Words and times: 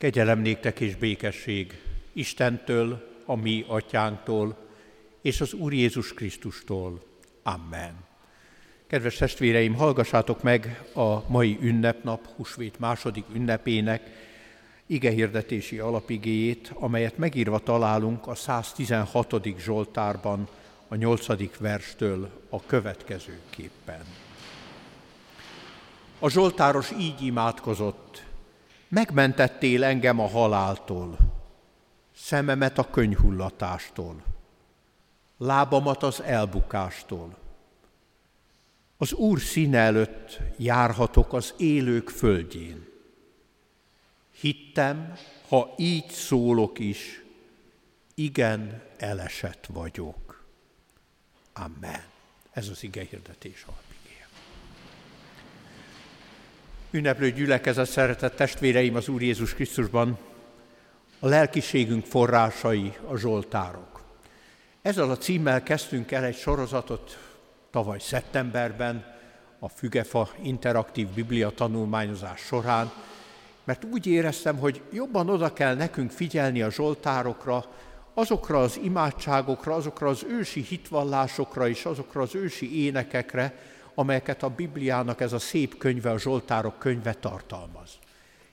Kegyelem 0.00 0.38
néktek 0.38 0.80
és 0.80 0.96
békesség 0.96 1.82
Istentől, 2.12 3.08
a 3.24 3.36
mi 3.36 3.64
atyánktól, 3.68 4.56
és 5.22 5.40
az 5.40 5.52
Úr 5.52 5.72
Jézus 5.72 6.14
Krisztustól. 6.14 7.02
Amen. 7.42 7.94
Kedves 8.86 9.16
testvéreim, 9.16 9.74
hallgassátok 9.74 10.42
meg 10.42 10.84
a 10.94 11.30
mai 11.30 11.58
ünnepnap, 11.60 12.26
Husvét 12.36 12.78
második 12.78 13.24
ünnepének 13.34 14.02
igehirdetési 14.86 15.78
alapigéjét, 15.78 16.72
amelyet 16.74 17.18
megírva 17.18 17.58
találunk 17.58 18.26
a 18.26 18.34
116. 18.34 19.58
Zsoltárban, 19.58 20.48
a 20.88 20.94
8. 20.94 21.56
verstől 21.58 22.30
a 22.48 22.66
következőképpen. 22.66 24.04
A 26.18 26.28
Zsoltáros 26.30 26.90
így 26.98 27.22
imádkozott, 27.22 28.28
megmentettél 28.90 29.84
engem 29.84 30.18
a 30.18 30.28
haláltól, 30.28 31.16
szememet 32.14 32.78
a 32.78 32.90
könyhullatástól, 32.90 34.22
lábamat 35.38 36.02
az 36.02 36.22
elbukástól. 36.22 37.36
Az 38.96 39.12
Úr 39.12 39.40
színe 39.40 39.78
előtt 39.78 40.38
járhatok 40.56 41.32
az 41.32 41.54
élők 41.56 42.08
földjén. 42.08 42.88
Hittem, 44.40 45.14
ha 45.48 45.74
így 45.76 46.08
szólok 46.08 46.78
is, 46.78 47.24
igen, 48.14 48.82
elesett 48.96 49.66
vagyok. 49.66 50.44
Amen. 51.52 52.02
Ez 52.50 52.68
az 52.68 52.82
ige 52.82 53.04
hirdetés 53.10 53.64
alapigéje. 53.66 53.89
Ünneplő 56.92 57.30
gyülekezet, 57.30 57.90
szeretett 57.90 58.36
testvéreim 58.36 58.94
az 58.94 59.08
Úr 59.08 59.22
Jézus 59.22 59.54
Krisztusban, 59.54 60.18
a 61.18 61.26
lelkiségünk 61.26 62.04
forrásai 62.04 62.92
a 63.06 63.16
Zsoltárok. 63.16 64.02
Ezzel 64.82 65.10
a 65.10 65.16
címmel 65.16 65.62
kezdtünk 65.62 66.10
el 66.10 66.24
egy 66.24 66.36
sorozatot 66.36 67.18
tavaly 67.70 67.98
szeptemberben, 67.98 69.04
a 69.58 69.68
Fügefa 69.68 70.28
interaktív 70.42 71.08
biblia 71.08 71.50
tanulmányozás 71.50 72.40
során, 72.40 72.92
mert 73.64 73.84
úgy 73.84 74.06
éreztem, 74.06 74.58
hogy 74.58 74.80
jobban 74.92 75.28
oda 75.28 75.52
kell 75.52 75.74
nekünk 75.74 76.10
figyelni 76.10 76.62
a 76.62 76.70
Zsoltárokra, 76.70 77.64
azokra 78.14 78.60
az 78.60 78.78
imádságokra, 78.82 79.74
azokra 79.74 80.08
az 80.08 80.24
ősi 80.28 80.60
hitvallásokra 80.60 81.68
és 81.68 81.84
azokra 81.84 82.22
az 82.22 82.34
ősi 82.34 82.84
énekekre, 82.84 83.54
amelyeket 84.00 84.42
a 84.42 84.48
Bibliának 84.48 85.20
ez 85.20 85.32
a 85.32 85.38
szép 85.38 85.78
könyve, 85.78 86.10
a 86.10 86.18
Zsoltárok 86.18 86.78
könyve 86.78 87.14
tartalmaz. 87.14 87.90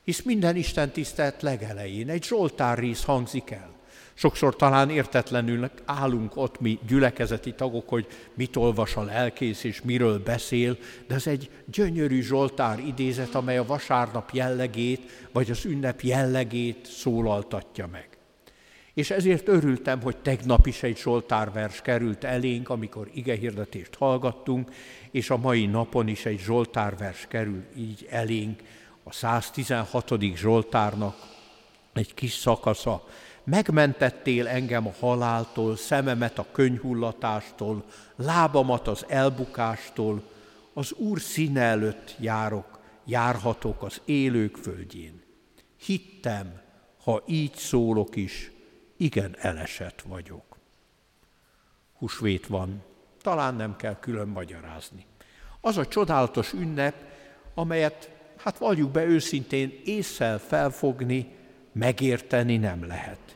Hisz 0.04 0.22
minden 0.22 0.56
Isten 0.56 0.92
tisztelt 0.92 1.42
legelején 1.42 2.10
egy 2.10 2.24
Zsoltár 2.24 2.78
rész 2.78 3.04
hangzik 3.04 3.52
el. 3.52 3.76
Sokszor 4.14 4.56
talán 4.56 4.90
értetlenül 4.90 5.70
állunk 5.86 6.36
ott 6.36 6.60
mi 6.60 6.80
gyülekezeti 6.88 7.54
tagok, 7.54 7.90
hogy 7.90 8.08
mit 8.34 8.56
olvas 8.56 8.96
a 8.96 9.04
lelkész 9.04 9.64
és 9.64 9.82
miről 9.82 10.24
beszél, 10.24 10.78
de 11.08 11.16
ez 11.16 11.28
egy 11.28 11.50
gyönyörű 11.66 12.22
Zsoltár 12.22 12.80
idézet, 12.80 13.36
amely 13.36 13.58
a 13.58 13.66
vasárnap 13.66 14.30
jellegét, 14.34 15.28
vagy 15.32 15.52
az 15.52 15.66
ünnep 15.66 16.02
jellegét 16.02 16.86
szólaltatja 16.86 17.88
meg. 17.92 18.17
És 18.98 19.10
ezért 19.12 19.48
örültem, 19.48 20.02
hogy 20.02 20.18
tegnap 20.18 20.68
is 20.68 20.84
egy 20.84 20.98
Zsoltárvers 20.98 21.82
került 21.82 22.24
elénk, 22.24 22.70
amikor 22.70 23.10
igehirdetést 23.14 23.96
hallgattunk, 23.96 24.72
és 25.12 25.30
a 25.30 25.38
mai 25.38 25.66
napon 25.66 26.08
is 26.08 26.26
egy 26.26 26.40
Zsoltárvers 26.40 27.26
kerül 27.28 27.64
így 27.76 28.08
elénk, 28.10 28.62
a 29.04 29.12
116. 29.12 30.14
Zsoltárnak 30.36 31.16
egy 31.94 32.14
kis 32.14 32.34
szakasza, 32.34 33.08
megmentettél 33.44 34.48
engem 34.48 34.88
a 34.88 34.94
haláltól, 35.00 35.76
szememet 35.76 36.40
a 36.40 36.48
könyhullatástól, 36.52 37.86
lábamat 38.16 38.88
az 38.88 39.06
elbukástól, 39.08 40.24
az 40.74 40.92
Úr 40.92 41.22
színe 41.22 41.62
előtt 41.62 42.16
járok, 42.20 42.80
járhatok 43.06 43.84
az 43.84 44.02
élők 44.06 44.56
földjén. 44.56 45.22
Hittem, 45.86 46.62
ha 47.04 47.24
így 47.28 47.56
szólok 47.56 48.16
is, 48.16 48.52
igen 48.98 49.36
elesett 49.40 50.02
vagyok. 50.02 50.58
Husvét 51.94 52.48
van, 52.48 52.84
talán 53.22 53.56
nem 53.56 53.76
kell 53.76 54.00
külön 54.00 54.28
magyarázni. 54.28 55.06
Az 55.62 55.78
a 55.78 55.88
csodálatos 55.88 56.54
ünnep, 56.54 56.96
amelyet, 57.54 58.12
hát 58.38 58.58
valljuk 58.58 58.92
be 58.92 59.06
őszintén, 59.06 59.82
észszel 59.84 60.40
felfogni, 60.40 61.36
megérteni 61.72 62.58
nem 62.58 62.88
lehet 62.88 63.28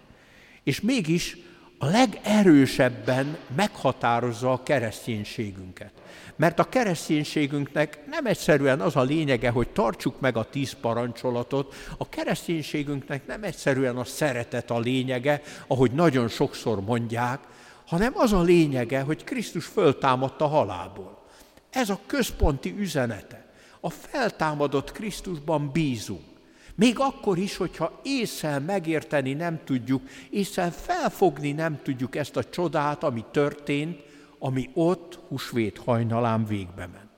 és 0.63 0.81
mégis 0.81 1.37
a 1.81 1.85
legerősebben 1.85 3.37
meghatározza 3.55 4.51
a 4.51 4.63
kereszténységünket. 4.63 5.91
Mert 6.35 6.59
a 6.59 6.69
kereszténységünknek 6.69 7.99
nem 8.09 8.25
egyszerűen 8.25 8.81
az 8.81 8.95
a 8.95 9.01
lényege, 9.01 9.49
hogy 9.49 9.69
tartsuk 9.69 10.19
meg 10.19 10.37
a 10.37 10.49
tíz 10.49 10.73
parancsolatot, 10.81 11.73
a 11.97 12.09
kereszténységünknek 12.09 13.27
nem 13.27 13.43
egyszerűen 13.43 13.97
a 13.97 14.03
szeretet 14.03 14.71
a 14.71 14.79
lényege, 14.79 15.41
ahogy 15.67 15.91
nagyon 15.91 16.27
sokszor 16.27 16.81
mondják, 16.81 17.39
hanem 17.87 18.11
az 18.15 18.33
a 18.33 18.41
lényege, 18.41 19.01
hogy 19.01 19.23
Krisztus 19.23 19.65
föltámadt 19.65 20.41
a 20.41 20.47
halálból. 20.47 21.21
Ez 21.69 21.89
a 21.89 21.99
központi 22.05 22.75
üzenete. 22.77 23.45
A 23.79 23.89
feltámadott 23.89 24.91
Krisztusban 24.91 25.69
bízunk. 25.71 26.30
Még 26.75 26.99
akkor 26.99 27.37
is, 27.37 27.57
hogyha 27.57 27.99
észsel 28.03 28.59
megérteni 28.59 29.33
nem 29.33 29.63
tudjuk, 29.63 30.09
észsel 30.29 30.71
felfogni 30.71 31.51
nem 31.51 31.81
tudjuk 31.81 32.15
ezt 32.15 32.35
a 32.35 32.43
csodát, 32.43 33.03
ami 33.03 33.25
történt, 33.31 34.01
ami 34.39 34.69
ott 34.73 35.19
husvét 35.27 35.77
hajnalán 35.77 36.45
végbe 36.45 36.87
ment. 36.87 37.09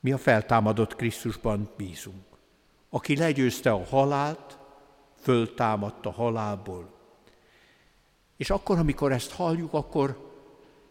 Mi 0.00 0.12
a 0.12 0.18
feltámadott 0.18 0.96
Krisztusban 0.96 1.70
bízunk, 1.76 2.24
aki 2.90 3.16
legyőzte 3.16 3.72
a 3.72 3.84
halált, 3.84 4.58
föltámadt 5.20 6.06
a 6.06 6.10
halálból. 6.10 6.94
És 8.36 8.50
akkor, 8.50 8.78
amikor 8.78 9.12
ezt 9.12 9.32
halljuk, 9.32 9.72
akkor 9.72 10.34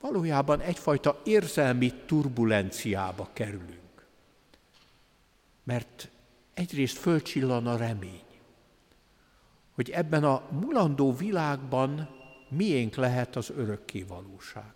valójában 0.02 0.59
egyfajta 0.59 1.22
érzelmi 1.24 1.94
turbulenciába 2.06 3.30
kerülünk. 3.34 4.06
Mert 5.63 6.09
egyrészt 6.55 6.97
fölcsillan 6.97 7.67
a 7.67 7.77
remény, 7.77 8.23
hogy 9.71 9.89
ebben 9.89 10.23
a 10.23 10.47
mulandó 10.51 11.13
világban 11.13 12.09
miénk 12.49 12.95
lehet 12.95 13.35
az 13.35 13.49
örökké 13.49 14.01
valóság. 14.01 14.73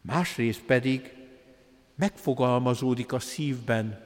Másrészt 0.00 0.62
pedig 0.62 1.14
megfogalmazódik 1.94 3.12
a 3.12 3.18
szívben 3.18 4.04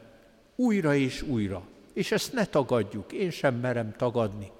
újra 0.57 0.95
és 0.95 1.23
újra, 1.23 1.69
és 1.93 2.13
ezt 2.13 2.33
ne 2.33 2.47
tagadjuk, 2.47 3.13
én 3.13 3.31
sem 3.31 3.55
merem 3.55 3.93
tagadni, 3.97 4.51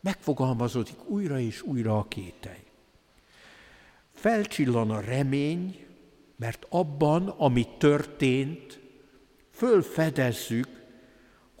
megfogalmazódik 0.00 1.08
újra 1.08 1.38
és 1.38 1.62
újra 1.62 1.98
a 1.98 2.08
kételj. 2.08 2.64
Felcsillan 4.12 4.90
a 4.90 5.00
remény, 5.00 5.86
mert 6.36 6.66
abban, 6.68 7.28
ami 7.28 7.66
történt, 7.78 8.80
fölfedezzük, 9.50 10.81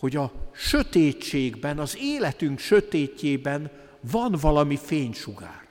hogy 0.02 0.16
a 0.16 0.32
sötétségben, 0.52 1.78
az 1.78 1.96
életünk 2.00 2.58
sötétjében 2.58 3.70
van 4.00 4.36
valami 4.40 4.76
fénysugár. 4.76 5.66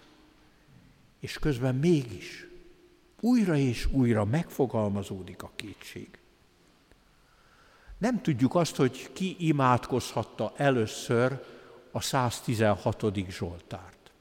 És 1.19 1.39
közben 1.39 1.75
mégis 1.75 2.47
újra 3.19 3.55
és 3.55 3.87
újra 3.91 4.25
megfogalmazódik 4.25 5.43
a 5.43 5.51
kétség. 5.55 6.09
Nem 7.97 8.21
tudjuk 8.21 8.55
azt, 8.55 8.75
hogy 8.75 9.09
ki 9.13 9.35
imádkozhatta 9.39 10.53
először 10.55 11.43
a 11.91 12.01
116. 12.01 13.05
Zsoltárt. 13.29 14.11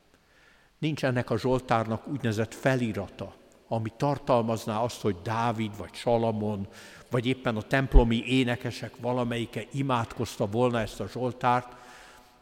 Nincs 0.78 1.04
ennek 1.04 1.30
a 1.30 1.38
Zsoltárnak 1.38 2.08
úgynevezett 2.08 2.54
felirata, 2.54 3.34
ami 3.72 3.92
tartalmazná 3.96 4.80
azt, 4.80 5.00
hogy 5.00 5.16
Dávid, 5.22 5.76
vagy 5.76 5.94
Salamon, 5.94 6.66
vagy 7.10 7.26
éppen 7.26 7.56
a 7.56 7.62
templomi 7.62 8.24
énekesek 8.26 8.92
valamelyike 9.00 9.64
imádkozta 9.72 10.46
volna 10.46 10.80
ezt 10.80 11.00
a 11.00 11.08
Zsoltárt, 11.08 11.76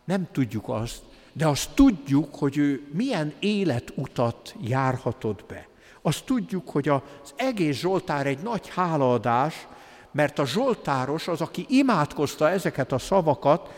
nem 0.04 0.28
tudjuk 0.32 0.68
azt, 0.68 1.02
de 1.32 1.46
azt 1.46 1.70
tudjuk, 1.74 2.34
hogy 2.34 2.56
ő 2.56 2.88
milyen 2.92 3.34
életutat 3.38 4.54
járhatott 4.60 5.44
be. 5.44 5.68
Azt 6.02 6.24
tudjuk, 6.24 6.70
hogy 6.70 6.88
az 6.88 7.02
egész 7.36 7.78
Zsoltár 7.78 8.26
egy 8.26 8.42
nagy 8.42 8.68
hálaadás, 8.68 9.66
mert 10.10 10.38
a 10.38 10.46
Zsoltáros 10.46 11.28
az, 11.28 11.40
aki 11.40 11.66
imádkozta 11.68 12.50
ezeket 12.50 12.92
a 12.92 12.98
szavakat, 12.98 13.70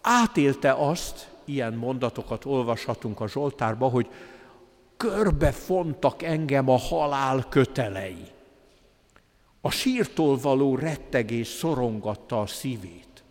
átélte 0.00 0.72
azt, 0.72 1.30
ilyen 1.44 1.74
mondatokat 1.74 2.44
olvashatunk 2.44 3.20
a 3.20 3.28
Zsoltárba, 3.28 3.88
hogy 3.88 4.08
körbefontak 5.02 6.22
engem 6.22 6.68
a 6.68 6.78
halál 6.78 7.46
kötelei. 7.48 8.30
A 9.60 9.70
sírtól 9.70 10.36
való 10.36 10.76
rettegés 10.76 11.48
szorongatta 11.48 12.40
a 12.40 12.46
szívét. 12.46 13.24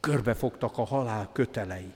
Körbefogtak 0.00 0.78
a 0.78 0.84
halál 0.84 1.30
kötelei. 1.32 1.92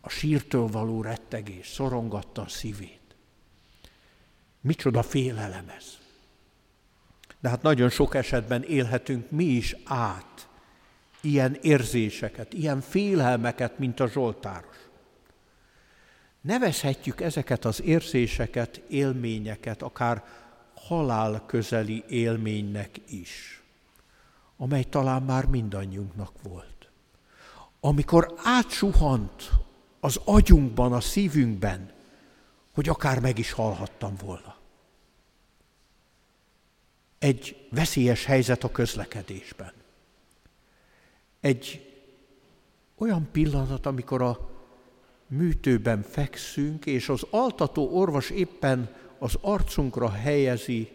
A 0.00 0.08
sírtől 0.08 0.66
való 0.66 1.02
rettegés 1.02 1.68
szorongatta 1.68 2.42
a 2.42 2.48
szívét. 2.48 3.16
Micsoda 4.60 5.02
félelem 5.02 5.68
ez. 5.76 5.98
De 7.40 7.48
hát 7.48 7.62
nagyon 7.62 7.88
sok 7.88 8.14
esetben 8.14 8.62
élhetünk 8.62 9.30
mi 9.30 9.44
is 9.44 9.76
át 9.84 10.48
ilyen 11.20 11.58
érzéseket, 11.60 12.52
ilyen 12.52 12.80
félelmeket, 12.80 13.78
mint 13.78 14.00
a 14.00 14.08
Zsoltáros. 14.08 14.89
Nevezhetjük 16.40 17.20
ezeket 17.20 17.64
az 17.64 17.82
érzéseket, 17.82 18.76
élményeket, 18.76 19.82
akár 19.82 20.24
halál 20.74 21.42
közeli 21.46 22.04
élménynek 22.08 23.00
is, 23.08 23.62
amely 24.56 24.84
talán 24.84 25.22
már 25.22 25.46
mindannyiunknak 25.46 26.32
volt. 26.42 26.90
Amikor 27.80 28.34
átsuhant 28.44 29.50
az 30.00 30.20
agyunkban, 30.24 30.92
a 30.92 31.00
szívünkben, 31.00 31.92
hogy 32.74 32.88
akár 32.88 33.20
meg 33.20 33.38
is 33.38 33.52
halhattam 33.52 34.14
volna. 34.24 34.56
Egy 37.18 37.66
veszélyes 37.70 38.24
helyzet 38.24 38.64
a 38.64 38.70
közlekedésben. 38.70 39.72
Egy 41.40 41.90
olyan 42.96 43.28
pillanat, 43.32 43.86
amikor 43.86 44.22
a 44.22 44.50
műtőben 45.30 46.02
fekszünk, 46.02 46.86
és 46.86 47.08
az 47.08 47.26
altató 47.30 47.88
orvos 47.92 48.30
éppen 48.30 48.94
az 49.18 49.34
arcunkra 49.40 50.10
helyezi 50.10 50.90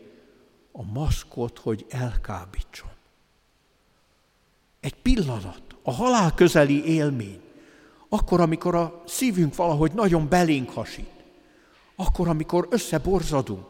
a 0.72 0.84
maszkot, 0.84 1.60
hogy 1.60 1.86
elkábítson. 1.90 2.90
Egy 4.80 4.96
pillanat, 4.96 5.62
a 5.84 5.92
halál 5.92 6.34
közeli 6.34 6.86
élmény, 6.86 7.42
akkor, 8.10 8.42
amikor 8.42 8.76
a 8.76 9.04
szívünk 9.06 9.56
valahogy 9.56 9.92
nagyon 9.92 10.30
belénk 10.30 10.70
hasít, 10.70 11.10
akkor, 11.96 12.28
amikor 12.28 12.68
összeborzadunk, 12.70 13.66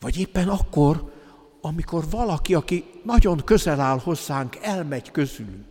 vagy 0.00 0.18
éppen 0.18 0.48
akkor, 0.48 1.12
amikor 1.60 2.04
valaki, 2.10 2.54
aki 2.54 2.84
nagyon 3.02 3.44
közel 3.44 3.80
áll 3.80 3.98
hozzánk, 3.98 4.56
elmegy 4.56 5.10
közülünk. 5.10 5.66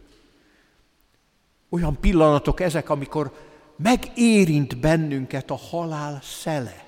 Olyan 1.69 2.00
pillanatok 2.00 2.59
ezek, 2.59 2.89
amikor 2.89 3.47
megérint 3.78 4.80
bennünket 4.80 5.52
a 5.52 5.58
halál 5.58 6.20
szele. 6.24 6.86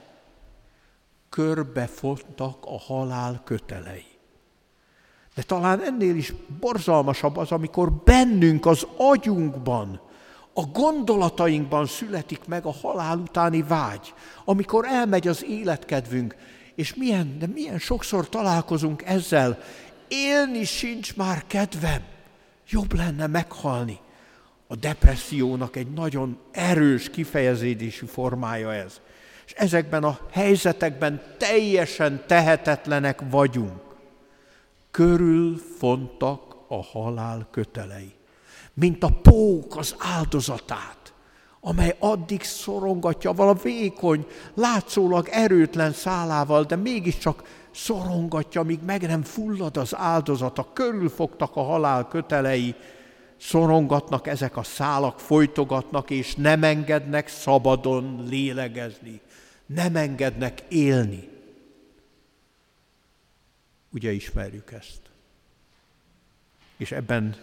Körbefontak 1.30 2.58
a 2.66 2.80
halál 2.80 3.42
kötelei. 3.44 4.06
De 5.36 5.42
talán 5.42 5.82
ennél 5.84 6.16
is 6.16 6.34
borzalmasabb 6.60 7.38
az, 7.38 7.52
amikor 7.52 7.92
bennünk, 7.92 8.66
az 8.66 8.88
agyunkban, 8.98 10.02
a 10.54 10.66
gondolatainkban 10.66 11.86
születik 11.86 12.46
meg 12.48 12.66
a 12.66 12.72
halál 12.72 13.18
utáni 13.18 13.62
vágy, 13.62 14.14
amikor 14.46 14.86
elmegy 14.86 15.28
az 15.28 15.46
életkedvünk, 15.46 16.36
és 16.76 16.96
milyen, 16.96 17.40
de 17.40 17.48
milyen 17.48 17.80
sokszor 17.80 18.30
találkozunk 18.30 19.04
ezzel, 19.04 19.60
élni 20.08 20.64
sincs 20.64 21.16
már 21.16 21.44
kedvem, 21.48 22.02
jobb 22.70 22.94
lenne 22.94 23.28
meghalni. 23.28 24.00
A 24.72 24.76
depressziónak 24.76 25.76
egy 25.76 25.92
nagyon 25.92 26.38
erős 26.52 27.10
kifejezésű 27.10 28.06
formája 28.06 28.74
ez. 28.74 29.00
És 29.46 29.54
ezekben 29.54 30.04
a 30.04 30.20
helyzetekben 30.32 31.22
teljesen 31.38 32.24
tehetetlenek 32.28 33.22
vagyunk. 33.30 33.82
Körül 34.92 35.58
fontak 35.78 36.56
a 36.68 36.84
halál 36.84 37.48
kötelei, 37.52 38.14
mint 38.74 39.04
a 39.04 39.10
pók 39.22 39.78
az 39.78 39.96
áldozatát, 39.98 41.14
amely 41.60 41.96
addig 42.00 42.44
szorongatja 42.44 43.34
vala 43.34 43.54
vékony, 43.54 44.26
látszólag 44.54 45.28
erőtlen 45.32 45.92
szálával, 45.92 46.64
de 46.64 46.76
mégiscsak 46.76 47.44
szorongatja, 47.72 48.64
míg 48.64 48.80
meg 48.86 49.02
nem 49.02 49.24
fullad 49.24 49.78
az 49.78 49.96
áldozata, 49.96 50.68
körülfogtak 50.74 51.56
a 51.56 51.64
halál 51.64 52.08
kötelei, 52.08 52.76
szorongatnak 53.40 54.28
ezek 54.28 54.58
a 54.58 54.64
szálak, 54.64 55.20
folytogatnak, 55.20 56.10
és 56.10 56.36
nem 56.36 56.64
engednek 56.64 57.28
szabadon 57.28 58.26
lélegezni, 58.28 59.22
nem 59.66 59.96
engednek 59.96 60.64
élni. 60.68 61.30
Ugye 63.90 64.12
ismerjük 64.12 64.72
ezt. 64.72 65.02
És 66.78 66.92
ebben 66.92 67.36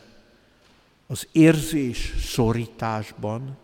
az 1.06 1.28
érzés 1.32 2.14
szorításban 2.18 3.56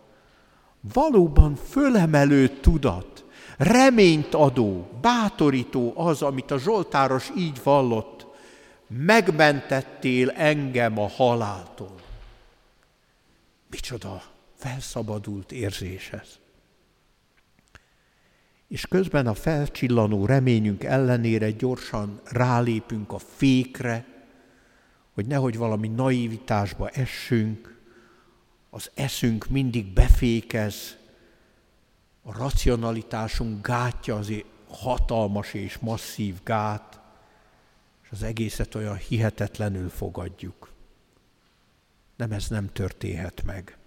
valóban 0.93 1.55
fölemelő 1.55 2.47
tudat, 2.47 3.25
reményt 3.57 4.33
adó, 4.33 4.89
bátorító 5.01 5.93
az, 5.95 6.21
amit 6.21 6.51
a 6.51 6.57
Zsoltáros 6.57 7.31
így 7.37 7.63
vallott, 7.63 8.25
megmentettél 8.87 10.29
engem 10.29 10.99
a 10.99 11.09
haláltól. 11.09 11.95
Micsoda 13.73 14.23
felszabadult 14.55 15.51
érzés 15.51 16.09
ez. 16.09 16.39
És 18.67 18.85
közben 18.87 19.27
a 19.27 19.33
felcsillanó 19.33 20.25
reményünk 20.25 20.83
ellenére 20.83 21.51
gyorsan 21.51 22.21
rálépünk 22.23 23.11
a 23.11 23.17
fékre, 23.17 24.05
hogy 25.13 25.25
nehogy 25.25 25.57
valami 25.57 25.87
naivitásba 25.87 26.89
essünk, 26.89 27.79
az 28.69 28.91
eszünk 28.93 29.47
mindig 29.47 29.85
befékez, 29.85 30.97
a 32.21 32.37
racionalitásunk 32.37 33.67
gátja 33.67 34.15
azért 34.15 34.45
hatalmas 34.67 35.53
és 35.53 35.77
masszív 35.77 36.43
gát, 36.43 36.99
és 38.03 38.09
az 38.11 38.23
egészet 38.23 38.75
olyan 38.75 38.97
hihetetlenül 38.97 39.89
fogadjuk. 39.89 40.71
Nem, 42.15 42.31
ez 42.31 42.47
nem 42.49 42.71
történhet 42.73 43.43
meg. 43.45 43.77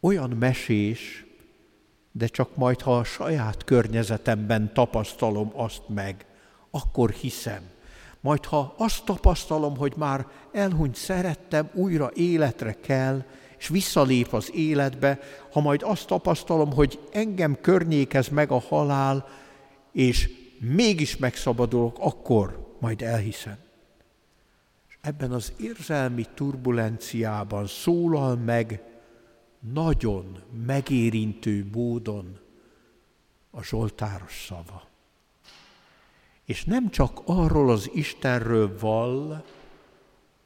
Olyan 0.00 0.30
mesés, 0.30 1.24
de 2.12 2.26
csak 2.26 2.56
majd, 2.56 2.80
ha 2.80 2.96
a 2.96 3.04
saját 3.04 3.64
környezetemben 3.64 4.72
tapasztalom 4.74 5.50
azt 5.54 5.82
meg, 5.88 6.26
akkor 6.70 7.10
hiszem. 7.10 7.60
Majd, 8.20 8.44
ha 8.44 8.74
azt 8.78 9.04
tapasztalom, 9.04 9.76
hogy 9.76 9.92
már 9.96 10.26
elhunyt 10.52 10.94
szerettem, 10.94 11.70
újra 11.72 12.10
életre 12.14 12.72
kell, 12.72 13.24
és 13.58 13.68
visszalép 13.68 14.32
az 14.32 14.50
életbe, 14.54 15.18
ha 15.52 15.60
majd 15.60 15.82
azt 15.82 16.06
tapasztalom, 16.06 16.72
hogy 16.72 17.00
engem 17.12 17.58
környékez 17.60 18.28
meg 18.28 18.50
a 18.50 18.60
halál, 18.60 19.28
és 19.92 20.30
mégis 20.60 21.16
megszabadulok, 21.16 21.96
akkor 22.00 22.76
majd 22.80 23.02
elhiszem 23.02 23.64
ebben 25.06 25.32
az 25.32 25.52
érzelmi 25.58 26.26
turbulenciában 26.34 27.66
szólal 27.66 28.36
meg 28.36 28.82
nagyon 29.72 30.38
megérintő 30.66 31.66
módon 31.72 32.38
a 33.50 33.62
Zsoltáros 33.62 34.44
szava. 34.48 34.82
És 36.44 36.64
nem 36.64 36.90
csak 36.90 37.20
arról 37.24 37.70
az 37.70 37.90
Istenről 37.94 38.78
vall, 38.78 39.44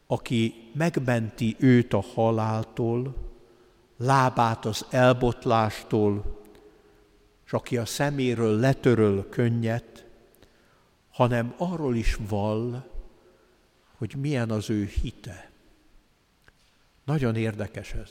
aki 0.06 0.70
megmenti 0.74 1.56
őt 1.58 1.92
a 1.92 2.02
haláltól, 2.14 3.14
lábát 3.96 4.64
az 4.64 4.86
elbotlástól, 4.90 6.40
és 7.46 7.52
aki 7.52 7.76
a 7.76 7.86
szeméről 7.86 8.58
letöröl 8.58 9.28
könnyet, 9.28 10.06
hanem 11.10 11.54
arról 11.56 11.96
is 11.96 12.18
vall, 12.28 12.89
hogy 14.00 14.14
milyen 14.16 14.50
az 14.50 14.70
ő 14.70 14.84
hite. 14.84 15.50
Nagyon 17.04 17.36
érdekes 17.36 17.92
ez. 17.92 18.10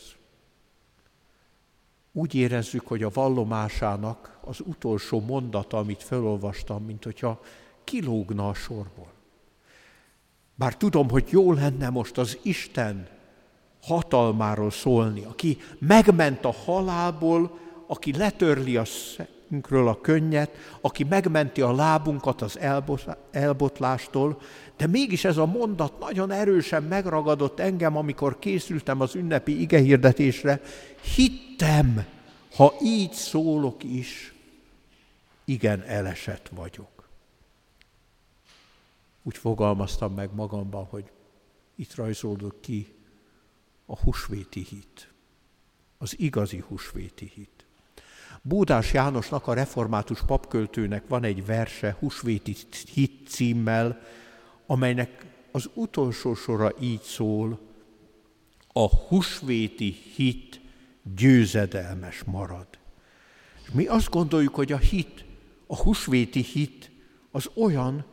Úgy 2.11 2.35
érezzük, 2.35 2.87
hogy 2.87 3.03
a 3.03 3.09
vallomásának 3.13 4.39
az 4.41 4.59
utolsó 4.59 5.21
mondata, 5.21 5.77
amit 5.77 6.03
felolvastam, 6.03 6.85
mint 6.85 7.03
hogyha 7.03 7.41
kilógna 7.83 8.49
a 8.49 8.53
sorból. 8.53 9.11
Bár 10.55 10.77
tudom, 10.77 11.09
hogy 11.09 11.27
jó 11.29 11.53
lenne 11.53 11.89
most 11.89 12.17
az 12.17 12.37
Isten 12.41 13.07
hatalmáról 13.81 14.71
szólni, 14.71 15.23
aki 15.23 15.57
megment 15.79 16.45
a 16.45 16.51
halálból, 16.51 17.59
aki 17.87 18.17
letörli 18.17 18.77
a 18.77 18.85
szemünkről 18.85 19.87
a 19.87 20.01
könnyet, 20.01 20.51
aki 20.81 21.03
megmenti 21.03 21.61
a 21.61 21.75
lábunkat 21.75 22.41
az 22.41 22.59
elbotlástól, 23.31 24.41
de 24.79 24.87
mégis 24.87 25.25
ez 25.25 25.37
a 25.37 25.45
mondat 25.45 25.99
nagyon 25.99 26.31
erősen 26.31 26.83
megragadott 26.83 27.59
engem, 27.59 27.97
amikor 27.97 28.39
készültem 28.39 29.01
az 29.01 29.15
ünnepi 29.15 29.61
igehirdetésre. 29.61 30.61
Hittem, 31.15 32.05
ha 32.55 32.73
így 32.83 33.11
szólok 33.11 33.83
is, 33.83 34.33
igen 35.45 35.81
elesett 35.81 36.49
vagyok. 36.55 37.09
Úgy 39.23 39.37
fogalmaztam 39.37 40.13
meg 40.13 40.29
magamban, 40.33 40.85
hogy 40.85 41.11
itt 41.75 41.95
rajzolódott 41.95 42.59
ki 42.59 42.93
a 43.85 43.97
husvéti 43.97 44.65
hit. 44.69 45.11
Az 45.97 46.19
igazi 46.19 46.63
husvéti 46.67 47.31
hit. 47.35 47.65
Búdás 48.41 48.93
Jánosnak, 48.93 49.47
a 49.47 49.53
református 49.53 50.21
papköltőnek 50.25 51.07
van 51.07 51.23
egy 51.23 51.45
verse, 51.45 51.95
husvéti 51.99 52.55
hit 52.93 53.27
címmel, 53.27 54.01
amelynek 54.71 55.25
az 55.51 55.69
utolsó 55.73 56.33
sora 56.33 56.71
így 56.79 57.01
szól, 57.01 57.59
a 58.73 58.87
husvéti 58.95 59.95
hit 60.15 60.61
győzedelmes 61.15 62.23
marad. 62.23 62.67
És 63.63 63.69
mi 63.71 63.85
azt 63.85 64.09
gondoljuk, 64.09 64.55
hogy 64.55 64.71
a 64.71 64.77
hit, 64.77 65.25
a 65.67 65.75
husvéti 65.75 66.41
hit 66.41 66.91
az 67.31 67.49
olyan, 67.55 68.05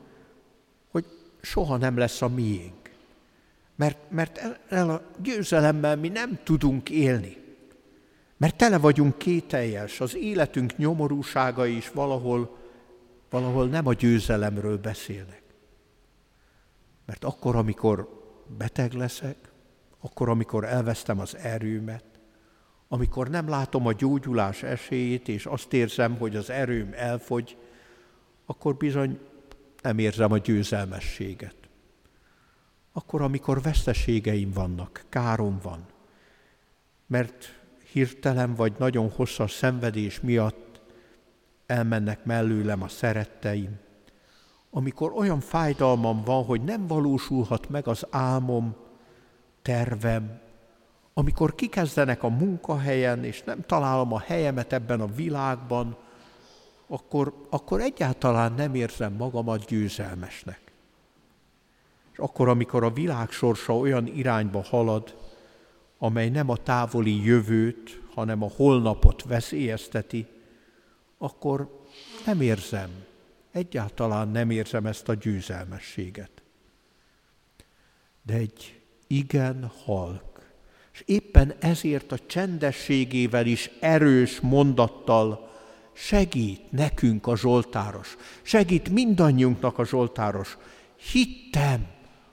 hogy 0.90 1.04
soha 1.40 1.76
nem 1.76 1.96
lesz 1.96 2.22
a 2.22 2.28
miénk. 2.28 2.90
Mert, 3.74 4.10
mert 4.10 4.60
el 4.68 4.90
a 4.90 5.02
győzelemmel 5.22 5.96
mi 5.96 6.08
nem 6.08 6.38
tudunk 6.44 6.90
élni. 6.90 7.36
Mert 8.36 8.56
tele 8.56 8.78
vagyunk 8.78 9.18
kételjes, 9.18 10.00
az 10.00 10.16
életünk 10.16 10.76
nyomorúsága 10.76 11.66
is 11.66 11.90
valahol, 11.90 12.56
valahol 13.30 13.66
nem 13.66 13.86
a 13.86 13.92
győzelemről 13.92 14.78
beszélnek. 14.78 15.44
Mert 17.06 17.24
akkor, 17.24 17.56
amikor 17.56 18.08
beteg 18.58 18.92
leszek, 18.92 19.36
akkor, 20.00 20.28
amikor 20.28 20.64
elvesztem 20.64 21.20
az 21.20 21.36
erőmet, 21.36 22.04
amikor 22.88 23.28
nem 23.28 23.48
látom 23.48 23.86
a 23.86 23.92
gyógyulás 23.92 24.62
esélyét, 24.62 25.28
és 25.28 25.46
azt 25.46 25.72
érzem, 25.72 26.16
hogy 26.16 26.36
az 26.36 26.50
erőm 26.50 26.90
elfogy, 26.92 27.56
akkor 28.46 28.76
bizony 28.76 29.18
nem 29.82 29.98
érzem 29.98 30.32
a 30.32 30.38
győzelmességet. 30.38 31.56
Akkor, 32.92 33.22
amikor 33.22 33.62
veszteségeim 33.62 34.50
vannak, 34.50 35.04
károm 35.08 35.58
van, 35.62 35.86
mert 37.06 37.60
hirtelen 37.92 38.54
vagy 38.54 38.72
nagyon 38.78 39.10
hosszas 39.10 39.52
szenvedés 39.52 40.20
miatt 40.20 40.80
elmennek 41.66 42.24
mellőlem 42.24 42.82
a 42.82 42.88
szeretteim, 42.88 43.78
amikor 44.76 45.12
olyan 45.12 45.40
fájdalmam 45.40 46.22
van, 46.24 46.44
hogy 46.44 46.62
nem 46.62 46.86
valósulhat 46.86 47.68
meg 47.68 47.88
az 47.88 48.06
álmom, 48.10 48.74
tervem, 49.62 50.40
amikor 51.14 51.54
kikezdenek 51.54 52.22
a 52.22 52.28
munkahelyen, 52.28 53.24
és 53.24 53.42
nem 53.42 53.60
találom 53.66 54.12
a 54.12 54.18
helyemet 54.18 54.72
ebben 54.72 55.00
a 55.00 55.06
világban, 55.06 55.96
akkor, 56.86 57.34
akkor 57.50 57.80
egyáltalán 57.80 58.52
nem 58.52 58.74
érzem 58.74 59.12
magamat 59.12 59.64
győzelmesnek. 59.64 60.60
És 62.12 62.18
akkor, 62.18 62.48
amikor 62.48 62.84
a 62.84 62.92
világ 62.92 63.30
sorsa 63.30 63.76
olyan 63.76 64.06
irányba 64.06 64.62
halad, 64.62 65.16
amely 65.98 66.28
nem 66.28 66.50
a 66.50 66.56
távoli 66.56 67.24
jövőt, 67.24 68.02
hanem 68.14 68.42
a 68.42 68.50
holnapot 68.56 69.22
veszélyezteti, 69.22 70.26
akkor 71.18 71.84
nem 72.26 72.40
érzem, 72.40 73.05
egyáltalán 73.56 74.28
nem 74.28 74.50
érzem 74.50 74.86
ezt 74.86 75.08
a 75.08 75.14
győzelmességet. 75.14 76.42
De 78.22 78.34
egy 78.34 78.80
igen 79.06 79.70
halk, 79.84 80.54
és 80.92 81.02
éppen 81.06 81.54
ezért 81.60 82.12
a 82.12 82.18
csendességével 82.26 83.46
is 83.46 83.70
erős 83.80 84.40
mondattal 84.40 85.50
segít 85.92 86.72
nekünk 86.72 87.26
a 87.26 87.36
Zsoltáros, 87.36 88.16
segít 88.42 88.88
mindannyiunknak 88.88 89.78
a 89.78 89.84
Zsoltáros. 89.84 90.56
Hittem, 91.12 91.86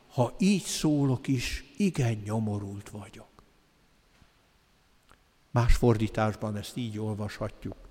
ha 0.07 0.35
így 0.39 0.63
szólok 0.63 1.27
is, 1.27 1.63
igen 1.77 2.21
nyomorult 2.25 2.89
vagyok. 2.89 3.43
Más 5.51 5.75
fordításban 5.75 6.55
ezt 6.55 6.77
így 6.77 6.99
olvashatjuk. 6.99 7.82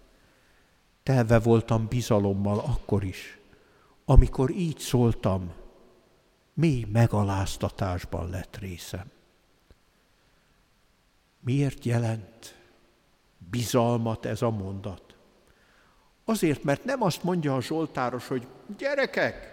Telve 1.03 1.39
voltam 1.39 1.87
bizalommal 1.89 2.59
akkor 2.59 3.05
is, 3.05 3.39
amikor 4.05 4.51
így 4.51 4.79
szóltam, 4.79 5.53
mély 6.55 6.87
megaláztatásban 6.93 8.31
lett 8.31 8.57
részem. 8.57 9.11
Miért 11.41 11.85
jelent 11.85 12.57
bizalmat 13.51 14.25
ez 14.25 14.43
a 14.43 14.51
mondat? 14.51 15.17
Azért, 16.25 16.65
mert 16.65 16.85
nem 16.85 17.03
azt 17.03 17.23
mondja 17.23 17.55
a 17.57 17.61
Zsoltáros, 17.63 18.29
hogy 18.29 18.47
gyerekek, 18.79 19.51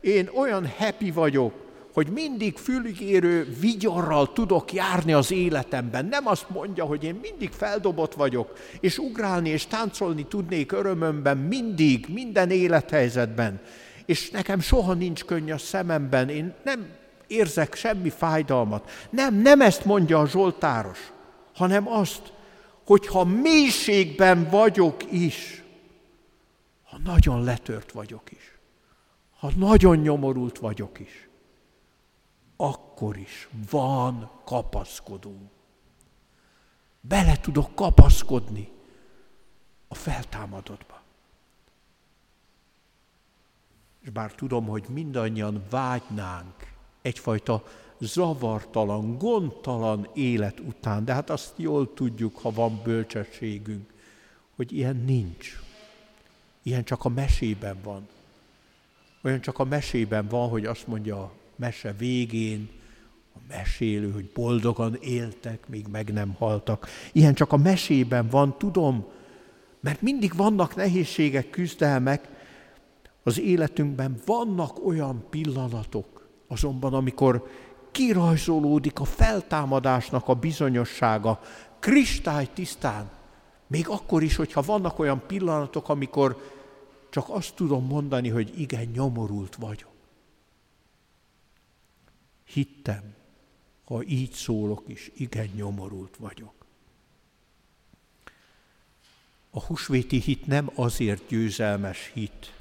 én 0.00 0.28
olyan 0.28 0.68
happy 0.68 1.10
vagyok, 1.10 1.69
hogy 1.92 2.08
mindig 2.08 2.56
fülgérő 2.56 3.56
vigyorral 3.60 4.32
tudok 4.32 4.72
járni 4.72 5.12
az 5.12 5.30
életemben. 5.30 6.06
Nem 6.06 6.26
azt 6.26 6.50
mondja, 6.50 6.84
hogy 6.84 7.04
én 7.04 7.18
mindig 7.22 7.50
feldobott 7.50 8.14
vagyok, 8.14 8.58
és 8.80 8.98
ugrálni 8.98 9.48
és 9.48 9.66
táncolni 9.66 10.26
tudnék 10.26 10.72
örömömben 10.72 11.36
mindig, 11.36 12.06
minden 12.08 12.50
élethelyzetben. 12.50 13.60
És 14.06 14.30
nekem 14.30 14.60
soha 14.60 14.92
nincs 14.92 15.24
könny 15.24 15.52
a 15.52 15.58
szememben, 15.58 16.28
én 16.28 16.54
nem 16.64 16.86
érzek 17.26 17.74
semmi 17.74 18.10
fájdalmat. 18.10 18.90
Nem, 19.10 19.34
nem 19.34 19.60
ezt 19.60 19.84
mondja 19.84 20.20
a 20.20 20.26
Zsoltáros, 20.26 21.12
hanem 21.54 21.88
azt, 21.88 22.32
hogy 22.86 23.06
ha 23.06 23.24
mélységben 23.24 24.48
vagyok 24.50 25.12
is, 25.12 25.62
ha 26.84 26.98
nagyon 27.04 27.44
letört 27.44 27.92
vagyok 27.92 28.32
is, 28.32 28.58
ha 29.38 29.50
nagyon 29.56 29.96
nyomorult 29.96 30.58
vagyok 30.58 30.98
is, 30.98 31.29
akkor 32.60 33.16
is 33.16 33.48
van 33.70 34.30
kapaszkodó. 34.44 35.50
Bele 37.00 37.36
tudok 37.36 37.74
kapaszkodni 37.74 38.72
a 39.88 39.94
feltámadottba. 39.94 41.02
És 44.00 44.10
bár 44.10 44.34
tudom, 44.34 44.66
hogy 44.66 44.84
mindannyian 44.88 45.64
vágynánk 45.70 46.72
egyfajta 47.02 47.64
zavartalan, 47.98 49.18
gondtalan 49.18 50.08
élet 50.14 50.60
után, 50.60 51.04
de 51.04 51.14
hát 51.14 51.30
azt 51.30 51.52
jól 51.56 51.94
tudjuk, 51.94 52.38
ha 52.38 52.50
van 52.50 52.80
bölcsességünk, 52.82 53.92
hogy 54.56 54.72
ilyen 54.72 54.96
nincs. 54.96 55.60
Ilyen 56.62 56.84
csak 56.84 57.04
a 57.04 57.08
mesében 57.08 57.80
van. 57.82 58.08
Olyan 59.22 59.40
csak 59.40 59.58
a 59.58 59.64
mesében 59.64 60.28
van, 60.28 60.48
hogy 60.48 60.64
azt 60.64 60.86
mondja 60.86 61.38
mese 61.60 61.94
végén, 61.98 62.68
a 63.34 63.38
mesélő, 63.48 64.10
hogy 64.10 64.30
boldogan 64.34 64.96
éltek, 65.00 65.68
még 65.68 65.86
meg 65.90 66.12
nem 66.12 66.34
haltak. 66.38 66.88
Ilyen 67.12 67.34
csak 67.34 67.52
a 67.52 67.56
mesében 67.56 68.28
van, 68.28 68.58
tudom, 68.58 69.04
mert 69.80 70.02
mindig 70.02 70.36
vannak 70.36 70.76
nehézségek, 70.76 71.50
küzdelmek, 71.50 72.28
az 73.22 73.40
életünkben 73.40 74.20
vannak 74.26 74.86
olyan 74.86 75.24
pillanatok, 75.30 76.28
azonban 76.48 76.94
amikor 76.94 77.46
kirajzolódik 77.90 79.00
a 79.00 79.04
feltámadásnak 79.04 80.28
a 80.28 80.34
bizonyossága, 80.34 81.40
kristály 81.78 82.48
tisztán, 82.54 83.10
még 83.66 83.88
akkor 83.88 84.22
is, 84.22 84.36
hogyha 84.36 84.62
vannak 84.62 84.98
olyan 84.98 85.22
pillanatok, 85.26 85.88
amikor 85.88 86.42
csak 87.10 87.28
azt 87.28 87.54
tudom 87.54 87.86
mondani, 87.86 88.28
hogy 88.28 88.52
igen, 88.60 88.90
nyomorult 88.94 89.56
vagyok. 89.56 89.99
Hittem, 92.52 93.14
ha 93.84 94.02
így 94.02 94.32
szólok 94.32 94.84
is, 94.86 95.10
igen, 95.14 95.50
nyomorult 95.54 96.16
vagyok. 96.16 96.54
A 99.50 99.60
husvéti 99.60 100.20
hit 100.20 100.46
nem 100.46 100.70
azért 100.74 101.26
győzelmes 101.28 102.10
hit, 102.14 102.52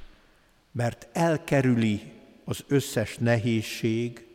mert 0.71 1.07
elkerüli 1.11 2.11
az 2.43 2.63
összes 2.67 3.17
nehézség, 3.17 4.27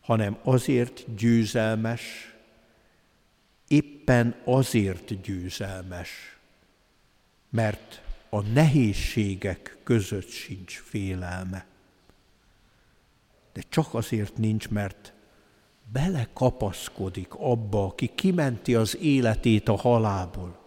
hanem 0.00 0.38
azért 0.42 1.14
győzelmes, 1.14 2.34
éppen 3.68 4.40
azért 4.44 5.20
győzelmes, 5.20 6.38
mert 7.50 8.02
a 8.28 8.40
nehézségek 8.40 9.76
között 9.82 10.28
sincs 10.28 10.78
félelme. 10.78 11.66
De 13.58 13.64
csak 13.68 13.94
azért 13.94 14.36
nincs, 14.36 14.68
mert 14.68 15.12
belekapaszkodik 15.92 17.34
abba, 17.34 17.84
aki 17.84 18.10
kimenti 18.14 18.74
az 18.74 18.96
életét 18.96 19.68
a 19.68 19.76
halálból. 19.76 20.58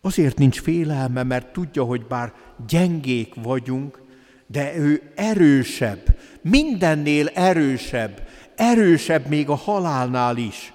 Azért 0.00 0.38
nincs 0.38 0.60
félelme, 0.60 1.22
mert 1.22 1.52
tudja, 1.52 1.84
hogy 1.84 2.06
bár 2.06 2.32
gyengék 2.68 3.34
vagyunk, 3.34 4.02
de 4.46 4.76
ő 4.76 5.12
erősebb, 5.14 6.18
mindennél 6.42 7.28
erősebb, 7.28 8.28
erősebb 8.56 9.26
még 9.26 9.48
a 9.48 9.54
halálnál 9.54 10.36
is. 10.36 10.72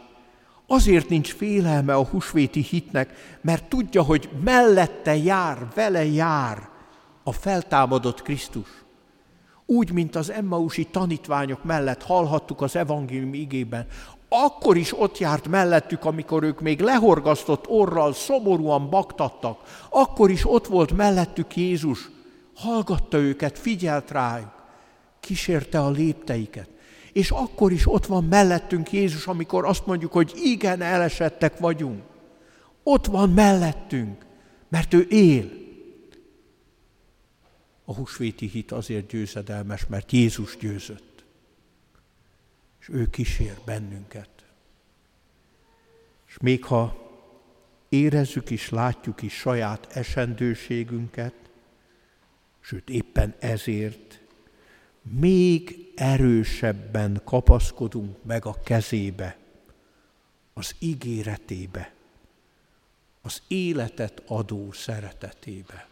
Azért 0.68 1.10
nincs 1.10 1.34
félelme 1.34 1.94
a 1.94 2.06
husvéti 2.06 2.62
hitnek, 2.62 3.38
mert 3.42 3.70
tudja, 3.70 4.02
hogy 4.04 4.30
mellette 4.44 5.16
jár, 5.16 5.68
vele 5.76 6.06
jár 6.06 6.70
a 7.24 7.32
feltámadott 7.32 8.22
Krisztus. 8.22 8.84
Úgy, 9.66 9.92
mint 9.92 10.16
az 10.16 10.32
Emmausi 10.32 10.86
tanítványok 10.86 11.64
mellett 11.64 12.04
hallhattuk 12.04 12.62
az 12.62 12.76
evangélium 12.76 13.34
igében, 13.34 13.88
akkor 14.30 14.78
is 14.78 15.00
ott 15.00 15.18
járt 15.18 15.48
mellettük, 15.48 16.06
amikor 16.06 16.44
ők 16.44 16.62
még 16.62 16.80
lehorgasztott 16.80 17.68
orral 17.68 18.14
szomorúan 18.14 18.90
baktattak, 18.90 19.60
akkor 19.90 20.30
is 20.30 20.50
ott 20.50 20.68
volt 20.68 20.92
mellettük 20.92 21.56
Jézus, 21.56 22.10
hallgatta 22.56 23.18
őket, 23.18 23.60
figyelt 23.60 24.12
rájuk, 24.12 24.64
kísérte 25.20 25.80
a 25.80 25.90
lépteiket. 25.90 26.70
És 27.14 27.32
akkor 27.32 27.72
is 27.72 27.88
ott 27.88 28.06
van 28.06 28.24
mellettünk 28.24 28.92
Jézus, 28.92 29.28
amikor 29.28 29.66
azt 29.66 29.86
mondjuk, 29.86 30.12
hogy 30.12 30.32
igen, 30.36 30.82
elesettek 30.82 31.60
vagyunk. 31.60 32.02
Ott 32.84 33.06
van 33.06 33.30
mellettünk, 33.30 34.26
mert 34.70 34.94
ő 34.94 35.08
él. 35.10 35.63
A 37.86 37.94
húsvéti 37.94 38.48
hit 38.48 38.72
azért 38.72 39.08
győzedelmes, 39.08 39.86
mert 39.86 40.12
Jézus 40.12 40.58
győzött. 40.58 41.24
És 42.80 42.90
ő 42.90 43.10
kísér 43.10 43.58
bennünket. 43.66 44.30
És 46.28 46.38
még 46.38 46.64
ha 46.64 47.12
érezzük 47.90 48.50
is, 48.50 48.70
látjuk 48.70 49.22
is 49.22 49.34
saját 49.34 49.96
esendőségünket, 49.96 51.34
sőt 52.60 52.90
éppen 52.90 53.36
ezért 53.40 54.20
még 55.02 55.92
erősebben 55.96 57.22
kapaszkodunk 57.24 58.24
meg 58.24 58.46
a 58.46 58.58
kezébe, 58.64 59.38
az 60.54 60.76
ígéretébe, 60.80 61.94
az 63.22 63.42
életet 63.48 64.22
adó 64.26 64.72
szeretetébe. 64.72 65.88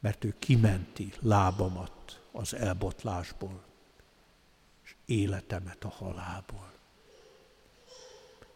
Mert 0.00 0.24
ő 0.24 0.34
kimenti 0.38 1.12
lábamat 1.20 2.22
az 2.32 2.54
elbotlásból, 2.54 3.62
és 4.84 4.94
életemet 5.04 5.84
a 5.84 5.88
halálból. 5.88 6.72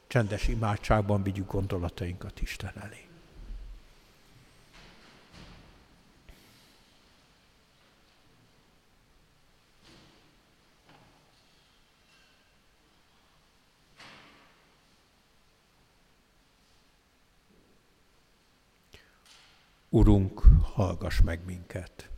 Csendes 0.07 0.49
imádságban 0.49 1.23
vigyük 1.23 1.53
gondolatainkat 1.53 2.41
Isten 2.41 2.73
elé. 2.81 3.09
Urunk, 19.95 20.43
hallgass 20.75 21.21
meg 21.21 21.45
minket! 21.45 22.14